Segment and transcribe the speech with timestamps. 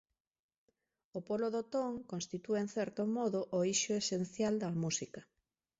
[1.17, 5.21] O polo do ton constitúe en certo modo o eixo esencial da música».